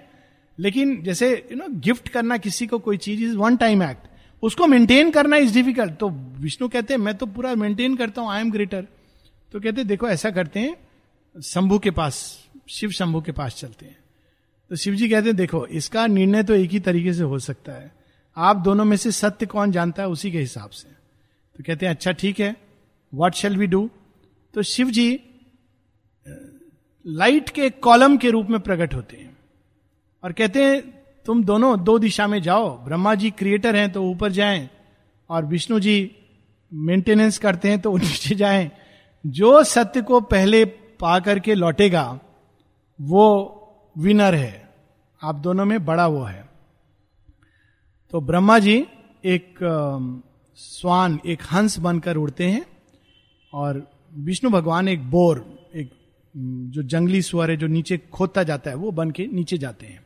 [0.65, 4.07] लेकिन जैसे यू नो गिफ्ट करना किसी को कोई चीज इज वन टाइम एक्ट
[4.49, 8.31] उसको मेंटेन करना इज डिफिकल्ट तो विष्णु कहते हैं मैं तो पूरा मेंटेन करता हूं
[8.31, 8.87] आई एम ग्रेटर
[9.51, 12.25] तो कहते देखो ऐसा करते हैं शंभू के पास
[12.77, 13.95] शिव शंभू के पास चलते हैं
[14.69, 17.71] तो शिव जी कहते हैं देखो इसका निर्णय तो एक ही तरीके से हो सकता
[17.71, 17.91] है
[18.47, 20.87] आप दोनों में से सत्य कौन जानता है उसी के हिसाब से
[21.57, 22.55] तो कहते हैं अच्छा ठीक है
[23.15, 23.89] वॉट शेल वी डू
[24.53, 25.05] तो शिव जी
[27.17, 29.31] लाइट के कॉलम के रूप में प्रकट होते हैं
[30.23, 30.81] और कहते हैं
[31.25, 34.67] तुम दोनों दो दिशा में जाओ ब्रह्मा जी क्रिएटर हैं तो ऊपर जाएं
[35.35, 35.95] और विष्णु जी
[36.89, 38.69] मेंटेनेंस करते हैं तो नीचे जाएं
[39.39, 40.63] जो सत्य को पहले
[41.01, 42.03] पा करके लौटेगा
[43.11, 43.23] वो
[44.03, 44.53] विनर है
[45.23, 46.43] आप दोनों में बड़ा वो है
[48.11, 48.73] तो ब्रह्मा जी
[49.33, 49.57] एक
[50.61, 52.65] स्वान एक हंस बनकर उड़ते हैं
[53.61, 53.83] और
[54.27, 55.89] विष्णु भगवान एक बोर एक
[56.75, 60.03] जो जंगली सुअर है जो नीचे खोदता जाता है वो बन के नीचे जाते हैं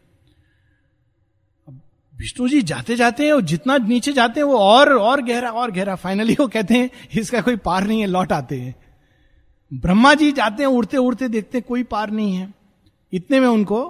[2.19, 5.71] विष्णु जी जाते जाते हैं और जितना नीचे जाते हैं वो और और गहरा और
[5.71, 6.89] गहरा फाइनली वो कहते हैं
[7.21, 8.75] इसका कोई पार नहीं है लौट आते हैं
[9.81, 12.53] ब्रह्मा जी जाते हैं उड़ते उड़ते देखते हैं कोई पार नहीं है
[13.13, 13.81] इतने में उनको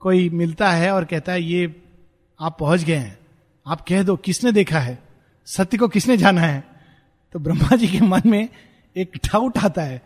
[0.00, 1.74] कोई मिलता है और कहता है ये
[2.42, 3.18] आप पहुंच गए हैं
[3.72, 4.98] आप कह दो किसने देखा है
[5.56, 6.62] सत्य को किसने जाना है
[7.32, 8.48] तो ब्रह्मा जी के मन में
[9.02, 10.00] एक डाउट आता है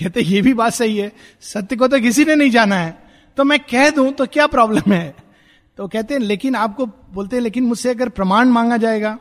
[0.00, 1.10] कहते ये भी बात सही है
[1.52, 2.96] सत्य को तो किसी ने नहीं जाना है
[3.36, 5.14] तो मैं कह दूं तो क्या प्रॉब्लम है
[5.76, 9.18] तो कहते हैं लेकिन आपको बोलते हैं लेकिन मुझसे अगर प्रमाण मांगा जाएगा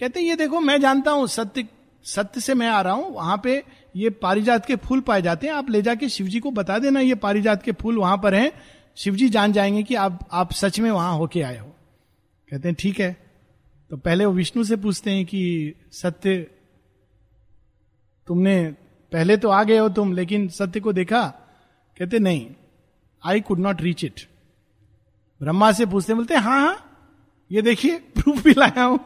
[0.00, 1.66] कहते हैं ये देखो मैं जानता हूं सत्य
[2.14, 3.62] सत्य से मैं आ रहा हूं वहां पे
[3.96, 7.00] ये पारिजात के फूल पाए जाते हैं आप ले जाके शिव जी को बता देना
[7.00, 8.50] ये पारिजात के फूल वहां पर हैं
[8.98, 11.66] शिव जी जान जाएंगे कि आप आप सच में वहां होके आए हो
[12.50, 13.12] कहते हैं ठीक है
[13.90, 15.42] तो पहले वो विष्णु से पूछते हैं कि
[16.00, 16.36] सत्य
[18.26, 18.60] तुमने
[19.12, 21.26] पहले तो आ गए हो तुम लेकिन सत्य को देखा
[21.98, 22.46] कहते नहीं
[23.26, 24.20] I could not reach it
[25.42, 26.84] Brahma से पूछते बोलते हाँ हाँ
[27.52, 28.98] ये देखिए प्रूफ भी लाया हूं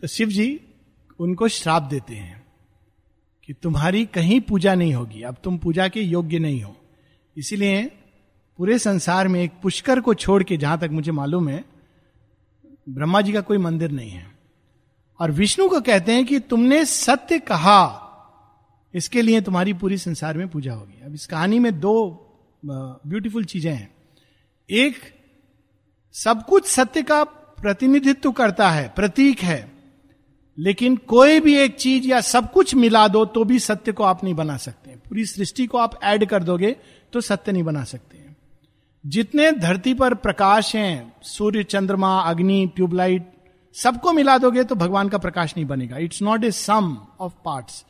[0.00, 0.58] तो शिव जी
[1.20, 2.35] उनको श्राप देते हैं
[3.46, 6.74] कि तुम्हारी कहीं पूजा नहीं होगी अब तुम पूजा के योग्य नहीं हो
[7.38, 7.82] इसीलिए
[8.58, 11.64] पूरे संसार में एक पुष्कर को छोड़ के जहां तक मुझे मालूम है
[12.96, 14.26] ब्रह्मा जी का कोई मंदिर नहीं है
[15.20, 17.78] और विष्णु को कहते हैं कि तुमने सत्य कहा
[19.00, 21.94] इसके लिए तुम्हारी पूरी संसार में पूजा होगी अब इस कहानी में दो
[22.66, 23.88] ब्यूटीफुल चीजें हैं
[24.84, 24.96] एक
[26.24, 27.22] सब कुछ सत्य का
[27.62, 29.58] प्रतिनिधित्व करता है प्रतीक है
[30.64, 34.22] लेकिन कोई भी एक चीज या सब कुछ मिला दो तो भी सत्य को आप
[34.24, 36.74] नहीं बना सकते पूरी सृष्टि को आप ऐड कर दोगे
[37.12, 38.24] तो सत्य नहीं बना सकते
[39.16, 43.30] जितने धरती पर प्रकाश हैं सूर्य चंद्रमा अग्नि ट्यूबलाइट
[43.82, 47.84] सबको मिला दोगे तो भगवान का प्रकाश नहीं बनेगा it's not a sum of parts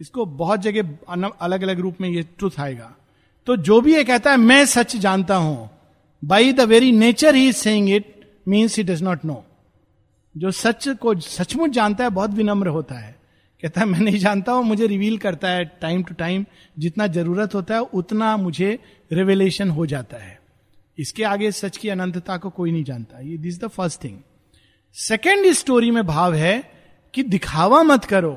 [0.00, 0.96] इसको बहुत जगह
[1.28, 2.92] अलग अलग रूप में ये ट्रुथ आएगा
[3.46, 5.66] तो जो भी ये कहता है मैं सच जानता हूं
[6.28, 8.14] by the very nature he saying it
[8.48, 9.44] means it does not know
[10.38, 13.14] जो सच को सचमुच जानता है बहुत विनम्र होता है
[13.62, 16.44] कहता है मैं नहीं जानता हूं मुझे रिवील करता है टाइम टू टाइम
[16.78, 18.78] जितना जरूरत होता है उतना मुझे
[19.12, 20.38] रिवेलेशन हो जाता है
[21.04, 24.18] इसके आगे सच की अनंतता को कोई नहीं जानता ये this the first thing
[25.06, 26.52] second story में भाव है
[27.14, 28.32] कि दिखावा मत करो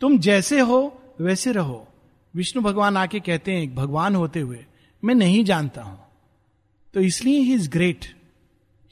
[0.00, 0.80] तुम जैसे हो
[1.20, 1.86] वैसे रहो
[2.36, 4.64] विष्णु भगवान आके कहते हैं भगवान होते हुए
[5.04, 5.96] मैं नहीं जानता हूं
[6.94, 8.04] तो इसलिए he is great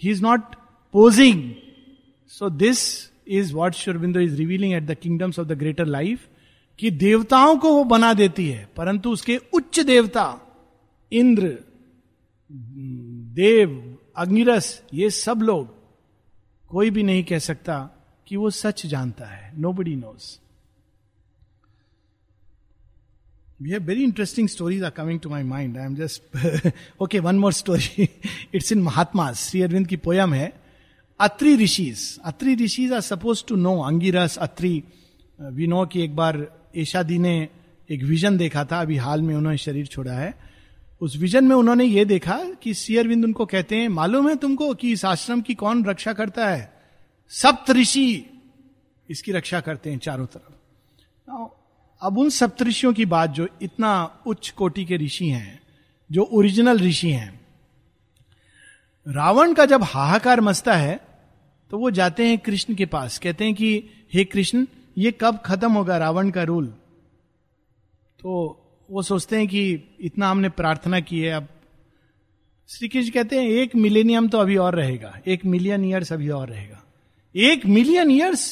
[0.04, 0.54] he is not
[0.92, 1.42] posing
[2.38, 2.78] so this
[3.38, 6.26] is what Aurobindo is revealing at the kingdoms of the greater life
[6.78, 10.24] कि देवताओं को वो बना देती है परंतु उसके उच्च देवता
[11.22, 11.50] इंद्र
[13.40, 13.74] देव
[14.24, 15.68] अग्निरस ये सब लोग
[16.76, 17.78] कोई भी नहीं कह सकता
[18.28, 20.30] कि वो सच जानता है nobody knows
[23.62, 27.52] we very interesting stories are coming to my mind I am just okay one more
[27.62, 28.08] story
[28.54, 30.52] it's in Mahatma Shri Arvind की पोयम है
[31.20, 34.83] Atri rishis Atri rishis are suppose to know Angiras Atri
[35.55, 36.37] we know कि एक बार
[36.79, 37.37] ऐशादी ने
[37.90, 40.35] एक vision देखा था अभी हाल में उन्होंने शरीर छोड़ा है
[41.03, 44.92] उस विजन में उन्होंने ये देखा कि सियरविंद उनको कहते हैं मालूम है तुमको कि
[44.92, 46.70] इस आश्रम की कौन रक्षा करता है
[47.40, 48.05] सप्त ऋषि
[49.11, 50.48] इसकी रक्षा करते हैं चारों तरफ
[52.07, 53.90] अब उन सप्तऋषियों की बात जो इतना
[54.27, 55.61] उच्च कोटि के ऋषि हैं
[56.12, 57.29] जो ओरिजिनल ऋषि हैं
[59.08, 60.98] रावण का जब हाहाकार मचता है
[61.70, 63.72] तो वो जाते हैं कृष्ण के पास कहते हैं कि
[64.14, 64.64] हे कृष्ण
[64.98, 66.66] ये कब खत्म होगा रावण का रूल
[68.22, 68.34] तो
[68.90, 69.62] वो सोचते हैं कि
[70.04, 71.48] इतना हमने प्रार्थना की है अब
[72.74, 76.48] श्री कृष्ण कहते हैं एक मिलेनियम तो अभी और रहेगा एक मिलियन ईयर्स अभी और
[76.48, 76.82] रहेगा
[77.50, 78.44] एक मिलियन ईयर्स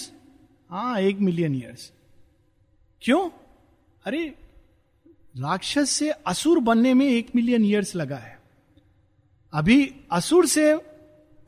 [0.71, 1.91] हाँ एक मिलियन ईयर्स
[3.05, 3.29] क्यों
[4.07, 4.27] अरे
[5.41, 8.39] राक्षस से असुर बनने में एक मिलियन ईयर्स लगा है
[9.59, 9.77] अभी
[10.13, 10.67] असुर से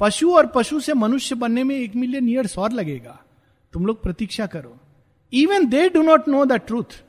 [0.00, 3.18] पशु और पशु से मनुष्य बनने में एक मिलियन ईयर्स और लगेगा
[3.72, 4.78] तुम लोग प्रतीक्षा करो
[5.42, 7.00] even they do not know the truth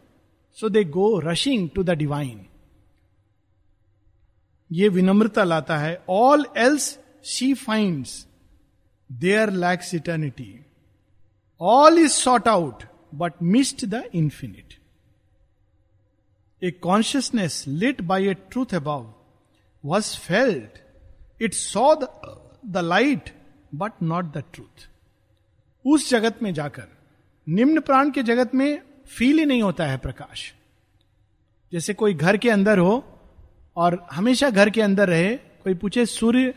[0.60, 2.45] so they go rushing to the divine
[4.71, 6.97] ये विनम्रता लाता है all else
[7.34, 8.06] she find
[9.21, 10.53] there lacks eternity
[11.71, 12.84] all is sought out
[13.23, 14.79] but missed the infinite
[16.63, 19.12] a consciousness lit by a truth above
[19.86, 20.82] was felt
[21.41, 23.30] it saw the light
[23.76, 24.88] but not the truth
[25.93, 26.88] उस जगत में जाकर
[27.54, 28.82] निम्न प्राण के जगत में
[29.17, 30.52] feel ही नहीं होता है प्रकाश
[31.74, 33.04] जैसे कोई घर के अंदर हो
[33.84, 36.54] और हमेशा घर के अंदर रहे कोई पूछे सूर्य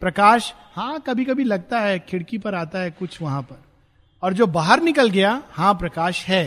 [0.00, 3.62] प्रकाश हाँ कभी कभी लगता है खिड़की पर आता है कुछ वहां पर
[4.26, 6.44] और जो बाहर निकल गया हाँ प्रकाश है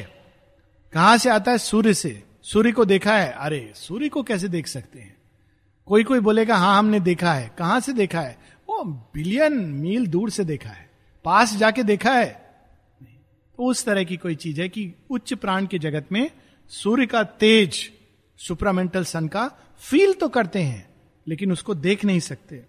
[0.93, 2.21] कहां से आता है सूर्य से
[2.53, 5.14] सूर्य को देखा है अरे सूर्य को कैसे देख सकते हैं
[5.87, 8.37] कोई कोई बोलेगा हाँ हमने देखा है कहां से देखा है
[8.69, 10.85] वो बिलियन मील दूर से देखा है
[11.25, 12.29] पास जाके देखा है
[13.57, 16.29] तो उस तरह की कोई चीज है कि उच्च प्राण के जगत में
[16.81, 17.81] सूर्य का तेज
[18.47, 19.47] सुप्रामेंटल सन का
[19.89, 20.81] फील तो करते हैं
[21.27, 22.63] लेकिन उसको देख नहीं सकते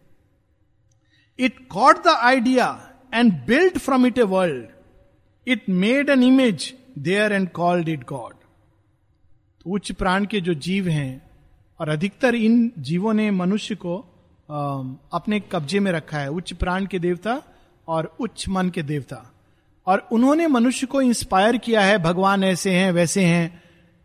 [1.46, 2.66] it caught the idea
[3.14, 4.68] and build from it a world
[5.54, 6.72] it made an image
[7.06, 8.34] there and called it God
[9.76, 11.12] उच्च प्राण के जो जीव हैं
[11.80, 13.96] और अधिकतर इन जीवों ने मनुष्य को
[15.14, 17.42] अपने कब्जे में रखा है उच्च प्राण के देवता
[17.94, 19.24] और उच्च मन के देवता
[19.92, 23.42] और उन्होंने मनुष्य को इंस्पायर किया है भगवान ऐसे हैं वैसे हैं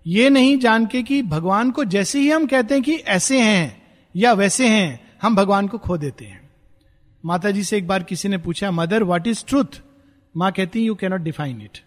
[0.08, 3.82] ये नहीं जान के कि भगवान को जैसे ही हम कहते हैं कि ऐसे हैं
[4.16, 6.40] या वैसे हैं हम भगवान को खो देते हैं
[7.26, 9.82] माता जी से एक बार किसी ने पूछा मदर व्हाट इज ट्रूथ
[10.38, 11.78] माँ कहती you cannot define it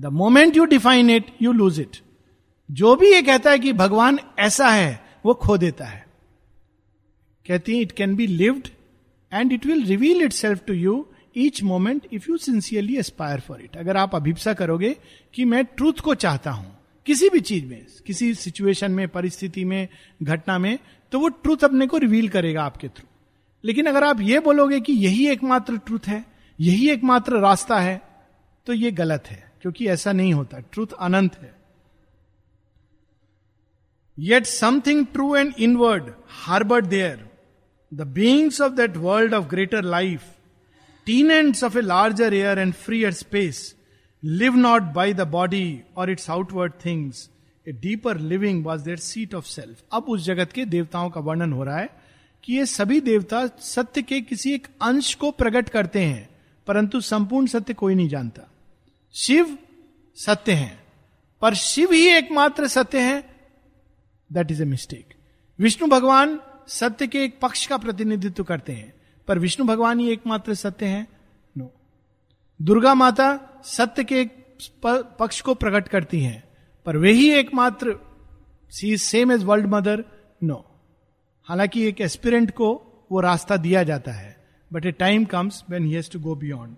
[0.00, 1.96] the moment you define it you lose it
[2.80, 4.18] जो भी ये कहता है कि भगवान
[4.48, 6.04] ऐसा है वो खो देता है
[7.48, 8.68] कहती है it can be lived
[9.32, 10.96] and it will reveal itself to you
[11.44, 14.96] each moment if you sincerely aspire for it अगर आप अभिप्सा करोगे
[15.34, 16.70] कि मैं ट्रूथ को चाहता हूं
[17.06, 19.86] किसी भी चीज में किसी सिचुएशन में परिस्थिति में
[20.22, 20.78] घटना में
[21.12, 23.06] तो वो ट्रूथ अपने को रिवील करेगा आपके थ्रू
[23.64, 26.24] लेकिन अगर आप ये बोलोगे कि यही एकमात्र ट्रूथ है
[26.60, 28.00] यही एकमात्र रास्ता है
[28.66, 31.54] तो ये गलत है क्योंकि ऐसा नहीं होता ट्रूथ अनंत है
[34.16, 37.18] yet something true and inward harbored there.
[37.90, 40.38] The beings of that world of greater life,
[41.06, 43.74] tenants of a larger air and freer space,
[44.22, 47.28] live not by the body or its outward things.
[47.68, 51.52] A deeper living was there seat of self अब उस जगत के देवताओं का वर्णन
[51.52, 51.88] हो रहा है
[52.44, 56.28] कि ये सभी देवता सत्य के किसी एक अंश को प्रकट करते हैं
[56.66, 58.48] परंतु संपूर्ण सत्य कोई नहीं जानता
[59.24, 59.56] शिव
[60.24, 60.74] सत्य हैं
[61.42, 63.22] पर शिव ही एकमात्र सत्य हैं
[64.32, 65.14] that is a mistake
[65.60, 66.38] Vishnu भगवान
[66.74, 68.92] सत्य के एक पक्ष का प्रतिनिधित्व करते हैं
[69.28, 71.02] पर विष्णु भगवान ही एकमात्र सत्य है
[71.58, 71.70] नो no.
[72.66, 73.26] दुर्गा माता
[73.72, 74.36] सत्य के एक
[75.20, 76.42] पक्ष को प्रकट करती हैं
[76.86, 77.94] पर वे ही एकमात्र
[78.80, 80.04] see same as world mother
[80.50, 80.64] no
[81.48, 82.70] हालांकि एक एस्पिरेंट को
[83.12, 84.30] वो रास्ता दिया जाता है
[84.72, 86.76] but a time comes when he has to go beyond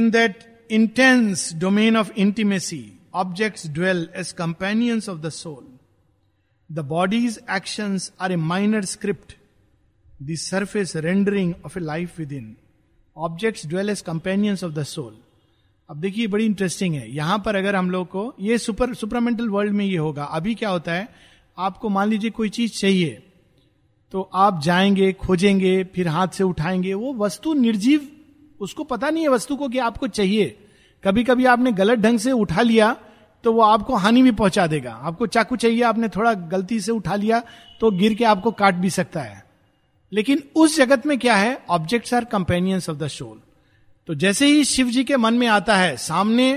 [0.00, 5.64] in that intense domain of intimacy, objects dwell as companions of the soul.
[6.70, 9.34] The body's actions are a minor script,
[10.20, 12.56] the surface rendering of a life within.
[13.16, 15.12] Objects dwell as companions of the soul.
[15.90, 19.72] अब देखिए बड़ी interesting है यहां पर अगर हम लोग को ये सुपर सुपरामेंटल वर्ल्ड
[19.74, 21.08] में ये होगा अभी क्या होता है
[21.68, 23.18] आपको मान लीजिए कोई चीज चाहिए
[24.10, 28.06] तो आप जाएंगे खोजेंगे फिर हाथ से उठाएंगे वो वस्तु निर्जीव
[28.60, 30.44] उसको पता नहीं है वस्तु को कि आपको चाहिए
[31.04, 32.96] कभी कभी आपने गलत ढंग से उठा लिया
[33.44, 37.14] तो वो आपको हानि भी पहुंचा देगा आपको चाकू चाहिए आपने थोड़ा गलती से उठा
[37.22, 37.42] लिया
[37.80, 39.42] तो गिर के आपको काट भी सकता है
[40.18, 43.40] लेकिन उस जगत में क्या है objects are companions of the soul
[44.06, 46.50] तो जैसे ही शिव जी के मन में आता है सामने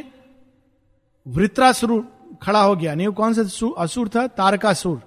[1.38, 2.02] वृत्रासुर
[2.44, 5.02] खड़ा हो गया नहीं वो कौन सा असुर था तारकासुर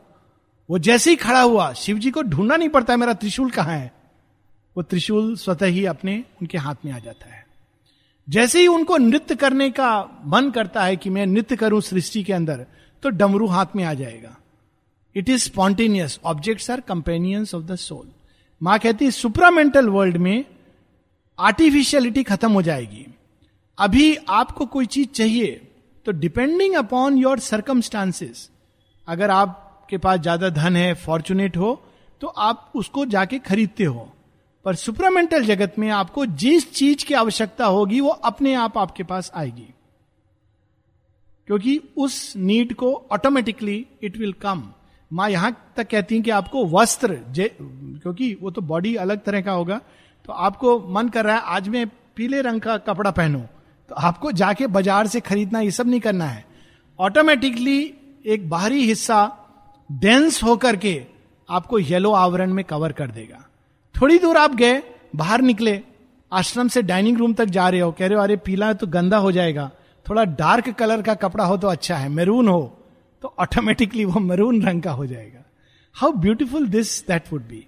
[0.70, 3.92] वो जैसे ही खड़ा हुआ शिव जी को ढूंढना नहीं पड़ता मेरा त्रिशूल कहाँ है
[4.77, 7.45] वो त्रिशूल स्वतः ही अपने उनके हाथ में आ जाता है
[8.35, 9.89] जैसे ही उनको नृत्य करने का
[10.33, 12.65] मन करता है कि मैं नृत्य करूं सृष्टि के अंदर
[13.03, 14.37] तो डमरू हाथ में आ जाएगा
[15.16, 18.07] it is spontaneous objects are companions of the soul
[18.68, 20.45] मां कहती है सुपरामेंटल वर्ल्ड में
[21.51, 23.07] आर्टिफिशियलिटी खत्म हो जाएगी
[23.87, 25.49] अभी आपको कोई चीज चाहिए
[26.07, 28.49] तो डिपेंडिंग अपॉन योर सर्कमस्टांसेस
[29.14, 31.72] अगर आपके पास ज्यादा धन है फॉर्चुनेट हो
[32.20, 34.07] तो आप उसको जाके खरीदते हो
[34.67, 39.31] पर सुपरामेंटल जगत में आपको जिस चीज की आवश्यकता होगी वो अपने आप आपके पास
[39.43, 39.67] आएगी
[41.47, 43.77] क्योंकि उस नीड को ऑटोमेटिकली
[44.09, 44.62] इट विल कम
[45.19, 49.53] माँ यहां तक कहती हैं कि आपको वस्त्र क्योंकि वो तो बॉडी अलग तरह का
[49.61, 49.81] होगा
[50.25, 51.87] तो आपको मन कर रहा है आज मैं
[52.17, 53.41] पीले रंग का कपड़ा पहनू
[53.89, 56.45] तो आपको जाके बाजार से खरीदना ये सब नहीं करना है
[57.11, 57.79] ऑटोमेटिकली
[58.37, 59.23] एक बाहरी हिस्सा
[60.07, 61.03] डेंस होकर के
[61.61, 63.45] आपको येलो आवरण में कवर कर देगा
[64.01, 64.82] थोड़ी दूर आप गए
[65.16, 65.80] बाहर निकले
[66.38, 68.86] आश्रम से डाइनिंग रूम तक जा रहे हो कह रहे हो अरे पीला है तो
[68.97, 69.70] गंदा हो जाएगा
[70.09, 72.61] थोड़ा डार्क कलर का कपड़ा हो तो अच्छा है मेरून हो
[73.22, 75.44] तो ऑटोमेटिकली वो मैरून रंग का हो जाएगा
[76.01, 77.64] how beautiful this that would be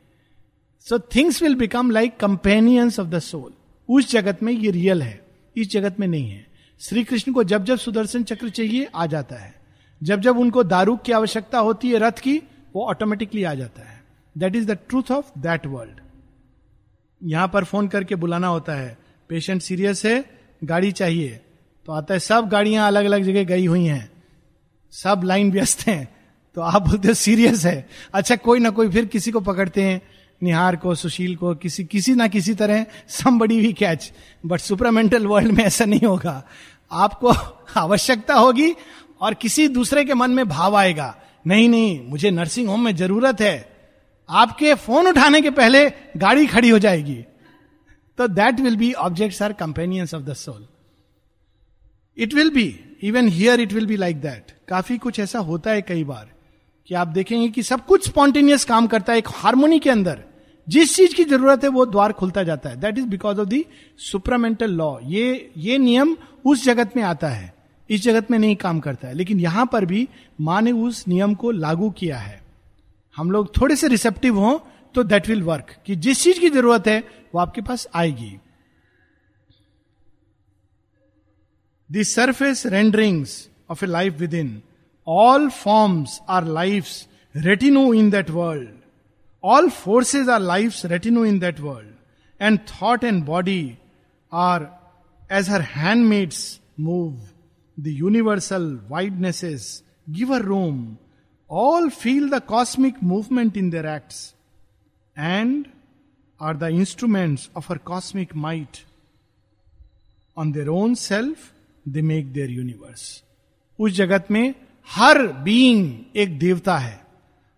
[0.88, 3.52] so things will become like companions of the soul
[3.98, 5.20] उस जगत में ये रियल है
[5.56, 6.46] इस जगत में नहीं है
[6.88, 9.54] श्री कृष्ण को जब जब सुदर्शन चक्र चाहिए आ जाता है
[10.10, 12.36] जब जब उनको दारूक की आवश्यकता होती है रथ की
[12.76, 14.00] वो ऑटोमेटिकली आ जाता है
[14.44, 16.00] that is the truth of that world
[17.26, 18.96] यहां पर फोन करके बुलाना होता है
[19.28, 20.24] पेशेंट सीरियस है
[20.64, 21.40] गाड़ी चाहिए
[21.86, 24.08] तो आता है सब गाड़ियां अलग अलग जगह गई हुई हैं
[25.02, 26.06] सब लाइन व्यस्त हैं
[26.54, 30.00] तो आप बोलते हो सीरियस है अच्छा कोई ना कोई फिर किसी को पकड़ते हैं
[30.42, 32.84] निहार को सुशील को किसी किसी ना किसी तरह
[33.16, 34.10] सम बड़ी हुई कैच
[34.46, 36.42] बट सुपरामेंटल वर्ल्ड में ऐसा नहीं होगा
[37.06, 37.28] आपको
[37.80, 38.74] आवश्यकता होगी
[39.22, 41.14] और किसी दूसरे के मन में भाव आएगा
[41.46, 43.56] नहीं नहीं मुझे नर्सिंग होम में जरूरत है
[44.36, 45.84] आपके फोन उठाने के पहले
[46.22, 47.16] गाड़ी खड़ी हो जाएगी
[48.18, 50.66] तो that will be objects are companions of the soul
[52.22, 52.66] it will be
[53.08, 56.28] even here it will be like that काफी कुछ ऐसा होता है कई बार
[56.86, 60.22] कि आप देखेंगे कि सब कुछ स्पॉन्टेनियस काम करता है एक हारमोनी के अंदर
[60.76, 63.64] जिस चीज की जरूरत है वो द्वार खुलता जाता है that is because of the
[64.10, 65.32] supramental law ये
[65.66, 66.16] ये नियम
[66.50, 67.52] उस जगत में आता है
[67.96, 70.06] इस जगत में नहीं काम करता है लेकिन यहां पर भी
[70.48, 72.40] मां ने उस नियम को लागू किया है
[73.18, 74.58] हम लोग थोड़े से रिसेप्टिव हों
[74.94, 76.98] तो दैट विल वर्क कि जिस चीज की जरूरत है
[77.34, 78.36] वो आपके पास आएगी
[81.92, 83.32] the surface renderings
[83.70, 84.50] of a life within
[85.22, 86.90] all forms are life
[87.46, 88.70] retinue in that world
[89.54, 91.94] all forces are life retinue in that world
[92.42, 93.60] and thought and body
[94.46, 94.68] are
[95.38, 96.44] as her handmaids
[96.90, 97.12] move
[97.82, 99.68] the universal widenesses
[100.20, 100.80] give a room
[101.48, 104.34] all feel the cosmic movement in their acts
[105.16, 105.68] and
[106.38, 108.84] are the instruments of her cosmic might.
[110.36, 111.52] On their own self,
[111.86, 113.22] they make their universe.
[113.80, 114.54] उस जगत में
[114.94, 115.90] हर being
[116.20, 117.00] एक देवता है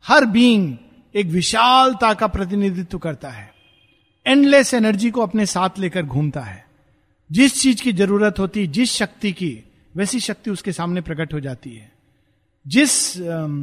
[0.06, 0.74] हर being
[1.20, 3.50] एक विशालता का प्रतिनिधित्व करता है
[4.26, 6.64] एंडलेस एनर्जी को अपने साथ लेकर घूमता है
[7.38, 9.52] जिस चीज की जरूरत होती जिस शक्ति की
[9.96, 11.90] वैसी शक्ति उसके सामने प्रकट हो जाती है
[12.66, 13.60] जिस um,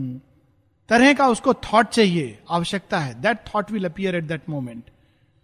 [0.89, 4.84] तरह का उसको थॉट चाहिए आवश्यकता है that thought will appear at that moment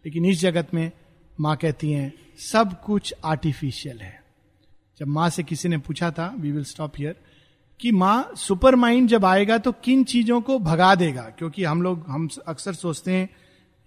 [0.05, 0.91] लेकिन इस जगत में
[1.41, 2.11] मां कहती हैं
[2.51, 4.21] सब कुछ आर्टिफिशियल है
[4.99, 7.15] जब माँ से किसी ने पूछा था वी विल स्टॉप हियर
[7.81, 12.03] कि माँ सुपर माइंड जब आएगा तो किन चीजों को भगा देगा क्योंकि हम लोग
[12.09, 13.29] हम अक्सर सोचते हैं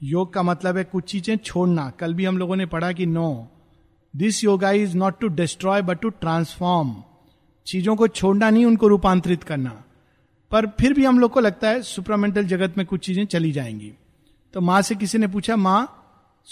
[0.02, 3.28] योग का मतलब है कुछ चीजें छोड़ना कल भी हम लोगों ने पढ़ा कि no
[4.16, 6.94] this yoga is not to destroy but to transform
[7.68, 9.70] चीजों को छोड़ना नहीं उनको रूपांतरित करना
[10.50, 13.92] पर फिर भी हम लोग को लगता है सुपरामेंटल जगत में कुछ चीजें चली जाएंगी
[14.54, 15.80] तो माँ से किसी ने पूछा माँ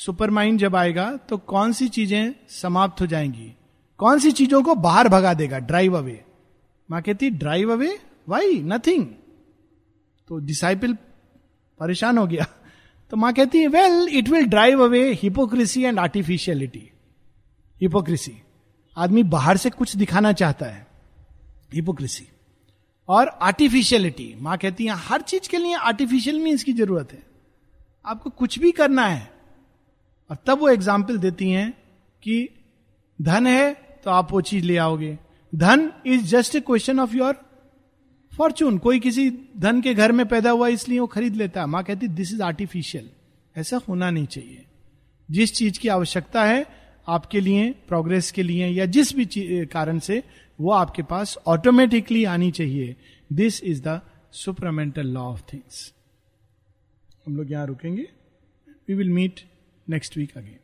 [0.04, 3.52] सुपर माइंड जब आएगा तो कौन सी चीजें समाप्त हो जाएंगी
[3.98, 6.20] कौन सी चीजों को बाहर भगा देगा ड्राइव अवे
[6.90, 7.96] माँ कहती ड्राइव अवे
[8.28, 9.06] वाई नथिंग
[10.28, 10.92] तो डिसाइपल
[11.80, 12.46] परेशान हो गया
[13.10, 16.90] तो माँ कहती है well it will drive away hypocrisy and artificiality
[17.82, 18.34] hypocrisy
[19.06, 20.86] आदमी बाहर से कुछ दिखाना चाहता है
[21.74, 22.26] हिपोक्रेसी
[23.14, 27.22] और आर्टिफिशियलिटी माँ कहती है हर चीज के लिए आर्टिफिशियल मीन्स की जरूरत है
[28.12, 29.22] आपको कुछ भी करना है
[30.30, 31.70] और तब वो एग्जाम्पल देती हैं
[32.26, 32.36] कि
[33.30, 33.64] धन है
[34.04, 35.16] तो आप वो चीज ले आओगे
[35.64, 37.34] धन is just a question of your
[38.36, 39.28] fortune कोई किसी
[39.64, 42.40] धन के घर में पैदा हुआ इसलिए वो खरीद लेता है मां कहती दिस इज
[42.46, 43.08] आर्टिफिशियल
[43.62, 44.64] ऐसा होना नहीं चाहिए
[45.36, 46.64] जिस चीज की आवश्यकता है
[47.16, 49.26] आपके लिए प्रोग्रेस के लिए या जिस भी
[49.74, 50.22] कारण से
[50.60, 52.94] वो आपके पास ऑटोमेटिकली आनी चाहिए
[53.40, 54.00] this is the
[54.44, 55.92] supramental law of things
[57.26, 58.08] हम लोग यहां रुकेंगे
[58.88, 59.40] we will meet
[59.90, 60.63] next week again